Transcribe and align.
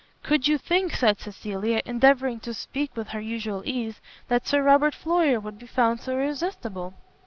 "Could 0.23 0.47
you 0.47 0.57
think," 0.57 0.95
said 0.95 1.19
Cecilia, 1.19 1.79
endeavouring 1.85 2.39
to 2.39 2.55
speak 2.55 2.97
with 2.97 3.09
her 3.09 3.19
usual 3.21 3.61
ease, 3.63 4.01
"that 4.29 4.47
Sir 4.47 4.63
Robert 4.63 4.95
Floyer 4.95 5.39
would 5.39 5.59
be 5.59 5.67
found 5.67 5.99
so 6.01 6.13
irresistible?" 6.13 6.95